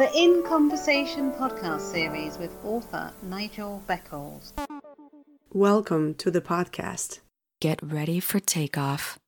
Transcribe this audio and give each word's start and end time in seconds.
The 0.00 0.10
In 0.16 0.42
Conversation 0.44 1.30
podcast 1.30 1.82
series 1.82 2.38
with 2.38 2.56
author 2.64 3.12
Nigel 3.22 3.84
Beckles. 3.86 4.54
Welcome 5.52 6.14
to 6.14 6.30
the 6.30 6.40
podcast. 6.40 7.20
Get 7.60 7.82
ready 7.82 8.18
for 8.18 8.40
takeoff. 8.40 9.18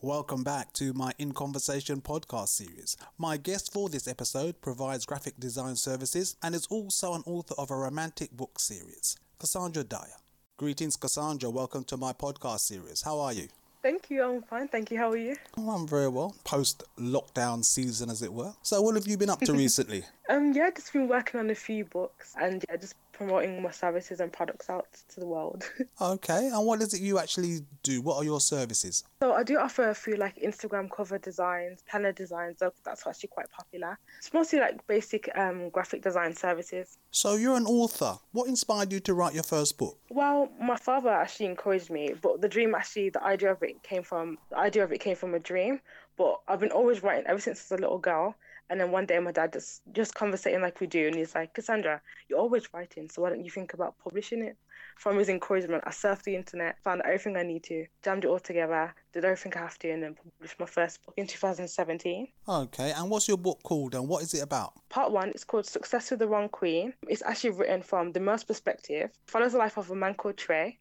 Welcome 0.00 0.44
back 0.44 0.72
to 0.74 0.92
my 0.92 1.12
In 1.18 1.32
Conversation 1.32 2.00
podcast 2.00 2.50
series. 2.50 2.96
My 3.18 3.36
guest 3.36 3.72
for 3.72 3.88
this 3.88 4.06
episode 4.06 4.60
provides 4.60 5.06
graphic 5.06 5.40
design 5.40 5.74
services 5.74 6.36
and 6.40 6.54
is 6.54 6.68
also 6.68 7.14
an 7.14 7.24
author 7.26 7.56
of 7.58 7.72
a 7.72 7.76
romantic 7.76 8.30
book 8.30 8.60
series, 8.60 9.16
Cassandra 9.40 9.82
Dyer. 9.82 10.20
Greetings, 10.56 10.94
Cassandra. 10.94 11.50
Welcome 11.50 11.82
to 11.86 11.96
my 11.96 12.12
podcast 12.12 12.60
series. 12.60 13.02
How 13.02 13.18
are 13.18 13.32
you? 13.32 13.48
Thank 13.84 14.08
you. 14.08 14.24
I'm 14.24 14.40
fine. 14.40 14.66
Thank 14.66 14.90
you. 14.90 14.96
How 14.96 15.10
are 15.10 15.16
you? 15.18 15.36
Oh, 15.58 15.68
I'm 15.68 15.86
very 15.86 16.08
well. 16.08 16.34
Post 16.42 16.84
lockdown 16.98 17.62
season, 17.62 18.08
as 18.08 18.22
it 18.22 18.32
were. 18.32 18.54
So, 18.62 18.80
what 18.80 18.94
have 18.94 19.06
you 19.06 19.18
been 19.18 19.28
up 19.28 19.40
to 19.40 19.52
recently? 19.64 20.04
Um, 20.30 20.54
yeah, 20.54 20.70
just 20.74 20.94
been 20.94 21.06
working 21.06 21.38
on 21.38 21.50
a 21.50 21.54
few 21.54 21.84
books 21.84 22.34
and 22.40 22.64
yeah, 22.66 22.76
just 22.76 22.94
promoting 23.16 23.62
my 23.62 23.70
services 23.70 24.20
and 24.20 24.32
products 24.32 24.68
out 24.68 24.86
to 25.08 25.20
the 25.20 25.26
world. 25.26 25.64
okay, 26.00 26.48
and 26.52 26.66
what 26.66 26.82
is 26.82 26.92
it 26.94 27.00
you 27.00 27.18
actually 27.18 27.60
do? 27.82 28.02
What 28.02 28.16
are 28.16 28.24
your 28.24 28.40
services? 28.40 29.04
So 29.22 29.32
I 29.32 29.42
do 29.42 29.58
offer 29.58 29.88
a 29.90 29.94
few 29.94 30.16
like 30.16 30.36
Instagram 30.36 30.90
cover 30.90 31.18
designs, 31.18 31.82
planner 31.88 32.12
designs. 32.12 32.58
That's 32.58 33.06
actually 33.06 33.28
quite 33.28 33.50
popular. 33.50 33.98
It's 34.18 34.32
mostly 34.32 34.60
like 34.60 34.86
basic 34.86 35.30
um, 35.36 35.70
graphic 35.70 36.02
design 36.02 36.34
services. 36.34 36.98
So 37.10 37.36
you're 37.36 37.56
an 37.56 37.66
author. 37.66 38.18
What 38.32 38.48
inspired 38.48 38.92
you 38.92 39.00
to 39.00 39.14
write 39.14 39.34
your 39.34 39.42
first 39.42 39.78
book? 39.78 39.98
Well, 40.10 40.50
my 40.60 40.76
father 40.76 41.10
actually 41.10 41.46
encouraged 41.46 41.90
me, 41.90 42.14
but 42.20 42.40
the 42.40 42.48
dream 42.48 42.74
actually, 42.74 43.10
the 43.10 43.22
idea 43.22 43.52
of 43.52 43.62
it 43.62 43.82
came 43.82 44.02
from 44.02 44.38
the 44.50 44.58
idea 44.58 44.84
of 44.84 44.92
it 44.92 45.00
came 45.00 45.16
from 45.16 45.34
a 45.34 45.38
dream. 45.38 45.80
But 46.16 46.40
I've 46.46 46.60
been 46.60 46.70
always 46.70 47.02
writing 47.02 47.24
ever 47.26 47.40
since 47.40 47.58
I 47.60 47.74
was 47.74 47.80
a 47.80 47.82
little 47.82 47.98
girl. 47.98 48.36
And 48.70 48.80
then 48.80 48.90
one 48.90 49.06
day 49.06 49.18
my 49.18 49.32
dad 49.32 49.52
just 49.52 49.82
just 49.92 50.14
conversating 50.14 50.62
like 50.62 50.80
we 50.80 50.86
do, 50.86 51.06
and 51.06 51.16
he's 51.16 51.34
like, 51.34 51.54
Cassandra, 51.54 52.00
you're 52.28 52.38
always 52.38 52.68
writing, 52.72 53.10
so 53.10 53.22
why 53.22 53.30
don't 53.30 53.44
you 53.44 53.50
think 53.50 53.74
about 53.74 53.98
publishing 54.02 54.42
it? 54.42 54.56
From 54.96 55.18
his 55.18 55.28
encouragement, 55.28 55.84
I 55.86 55.90
surfed 55.90 56.22
the 56.22 56.36
internet, 56.36 56.76
found 56.82 57.02
everything 57.04 57.36
I 57.36 57.42
need 57.42 57.64
to, 57.64 57.86
jammed 58.02 58.24
it 58.24 58.28
all 58.28 58.38
together, 58.38 58.94
did 59.12 59.24
everything 59.24 59.52
I 59.56 59.58
have 59.60 59.78
to, 59.80 59.90
and 59.90 60.02
then 60.02 60.14
published 60.14 60.58
my 60.58 60.66
first 60.66 61.04
book 61.04 61.14
in 61.16 61.26
2017. 61.26 62.28
Okay, 62.48 62.92
and 62.92 63.10
what's 63.10 63.28
your 63.28 63.36
book 63.36 63.60
called, 63.62 63.94
and 63.94 64.08
what 64.08 64.22
is 64.22 64.34
it 64.34 64.42
about? 64.42 64.72
Part 64.88 65.12
one 65.12 65.30
is 65.30 65.44
called 65.44 65.66
Success 65.66 66.10
with 66.10 66.20
the 66.20 66.28
Wrong 66.28 66.48
Queen. 66.48 66.94
It's 67.08 67.22
actually 67.22 67.50
written 67.50 67.82
from 67.82 68.12
the 68.12 68.20
most 68.20 68.46
perspective. 68.46 69.10
It 69.10 69.16
follows 69.26 69.52
the 69.52 69.58
life 69.58 69.76
of 69.76 69.90
a 69.90 69.94
man 69.94 70.14
called 70.14 70.36
Trey. 70.36 70.78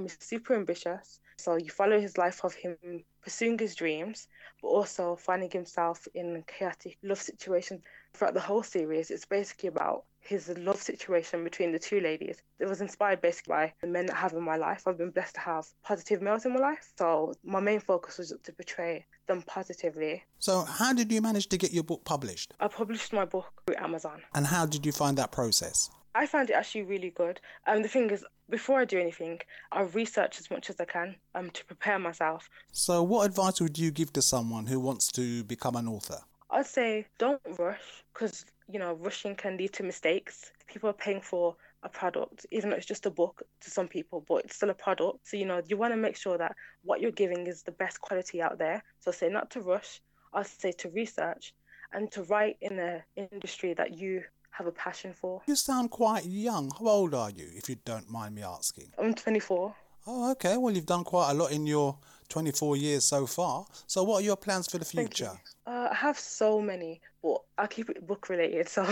He's 0.00 0.16
super 0.20 0.54
ambitious. 0.54 1.20
So 1.36 1.56
you 1.56 1.70
follow 1.70 2.00
his 2.00 2.16
life 2.18 2.44
of 2.44 2.54
him 2.54 2.76
pursuing 3.22 3.58
his 3.58 3.74
dreams, 3.74 4.28
but 4.60 4.68
also 4.68 5.16
finding 5.16 5.50
himself 5.50 6.06
in 6.14 6.44
chaotic 6.46 6.98
love 7.02 7.20
situations. 7.20 7.82
Throughout 8.14 8.34
the 8.34 8.40
whole 8.40 8.62
series, 8.62 9.10
it's 9.10 9.24
basically 9.24 9.68
about 9.68 10.04
his 10.20 10.48
love 10.58 10.80
situation 10.80 11.42
between 11.42 11.72
the 11.72 11.78
two 11.78 12.00
ladies. 12.00 12.42
It 12.60 12.66
was 12.66 12.80
inspired 12.80 13.20
basically 13.20 13.52
by 13.52 13.72
the 13.80 13.88
men 13.88 14.06
that 14.06 14.16
I 14.16 14.20
have 14.20 14.32
in 14.34 14.42
my 14.42 14.56
life. 14.56 14.86
I've 14.86 14.98
been 14.98 15.10
blessed 15.10 15.34
to 15.34 15.40
have 15.40 15.66
positive 15.82 16.22
males 16.22 16.44
in 16.46 16.52
my 16.52 16.60
life. 16.60 16.92
So 16.96 17.34
my 17.44 17.60
main 17.60 17.80
focus 17.80 18.18
was 18.18 18.32
to 18.42 18.52
portray 18.52 19.04
them 19.26 19.42
positively. 19.42 20.22
So 20.38 20.62
how 20.62 20.92
did 20.92 21.10
you 21.10 21.20
manage 21.20 21.48
to 21.48 21.56
get 21.56 21.72
your 21.72 21.84
book 21.84 22.04
published? 22.04 22.54
I 22.60 22.68
published 22.68 23.12
my 23.12 23.24
book 23.24 23.46
through 23.66 23.76
Amazon. 23.76 24.22
And 24.34 24.46
how 24.46 24.66
did 24.66 24.86
you 24.86 24.92
find 24.92 25.18
that 25.18 25.32
process? 25.32 25.90
I 26.14 26.26
found 26.26 26.50
it 26.50 26.54
actually 26.54 26.82
really 26.82 27.10
good. 27.10 27.40
Um, 27.66 27.82
the 27.82 27.88
thing 27.88 28.10
is, 28.10 28.24
before 28.50 28.80
I 28.80 28.84
do 28.84 28.98
anything, 28.98 29.40
I 29.70 29.82
research 29.82 30.38
as 30.40 30.50
much 30.50 30.68
as 30.68 30.78
I 30.78 30.84
can 30.84 31.16
um, 31.34 31.50
to 31.50 31.64
prepare 31.64 31.98
myself. 31.98 32.48
So, 32.72 33.02
what 33.02 33.26
advice 33.26 33.60
would 33.60 33.78
you 33.78 33.90
give 33.90 34.12
to 34.14 34.22
someone 34.22 34.66
who 34.66 34.78
wants 34.78 35.10
to 35.12 35.44
become 35.44 35.76
an 35.76 35.88
author? 35.88 36.18
I'd 36.50 36.66
say 36.66 37.06
don't 37.18 37.40
rush 37.58 38.04
because, 38.12 38.44
you 38.68 38.78
know, 38.78 38.92
rushing 38.94 39.34
can 39.34 39.56
lead 39.56 39.72
to 39.74 39.82
mistakes. 39.82 40.52
People 40.66 40.90
are 40.90 40.94
paying 40.94 41.22
for 41.22 41.56
a 41.82 41.88
product, 41.88 42.46
even 42.50 42.70
though 42.70 42.76
it's 42.76 42.86
just 42.86 43.06
a 43.06 43.10
book 43.10 43.42
to 43.62 43.70
some 43.70 43.88
people, 43.88 44.24
but 44.28 44.44
it's 44.44 44.56
still 44.56 44.70
a 44.70 44.74
product. 44.74 45.26
So, 45.26 45.38
you 45.38 45.46
know, 45.46 45.62
you 45.66 45.78
want 45.78 45.94
to 45.94 45.96
make 45.96 46.16
sure 46.16 46.36
that 46.36 46.54
what 46.84 47.00
you're 47.00 47.10
giving 47.10 47.46
is 47.46 47.62
the 47.62 47.72
best 47.72 48.00
quality 48.02 48.42
out 48.42 48.58
there. 48.58 48.84
So, 49.00 49.10
say 49.12 49.30
not 49.30 49.50
to 49.52 49.60
rush, 49.60 50.02
I'd 50.34 50.46
say 50.46 50.72
to 50.72 50.90
research 50.90 51.54
and 51.92 52.10
to 52.12 52.22
write 52.24 52.56
in 52.60 52.78
an 52.78 53.02
industry 53.16 53.74
that 53.74 53.98
you 53.98 54.22
have 54.52 54.66
a 54.66 54.72
passion 54.72 55.12
for. 55.12 55.42
You 55.46 55.56
sound 55.56 55.90
quite 55.90 56.24
young. 56.26 56.70
How 56.78 56.88
old 56.88 57.14
are 57.14 57.30
you, 57.30 57.48
if 57.54 57.68
you 57.68 57.76
don't 57.84 58.08
mind 58.10 58.34
me 58.34 58.42
asking? 58.42 58.92
I'm 58.98 59.14
24. 59.14 59.74
Oh, 60.06 60.32
okay. 60.32 60.56
Well, 60.56 60.74
you've 60.74 60.86
done 60.86 61.04
quite 61.04 61.30
a 61.30 61.34
lot 61.34 61.52
in 61.52 61.66
your 61.66 61.96
24 62.28 62.76
years 62.76 63.04
so 63.04 63.26
far. 63.26 63.66
So, 63.86 64.02
what 64.02 64.22
are 64.22 64.24
your 64.24 64.36
plans 64.36 64.66
for 64.68 64.78
the 64.78 64.84
future? 64.84 65.30
Uh, 65.66 65.88
I 65.90 65.94
have 65.94 66.18
so 66.18 66.60
many, 66.60 67.00
but 67.22 67.38
I'll 67.56 67.68
keep 67.68 67.88
it 67.90 68.06
book 68.06 68.28
related. 68.28 68.68
So, 68.68 68.82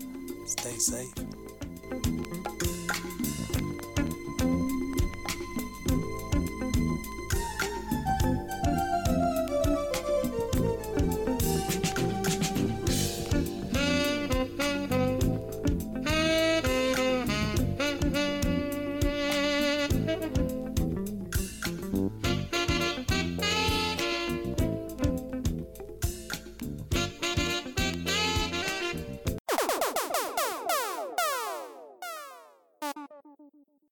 Stay 0.47 0.79
safe. 0.79 2.74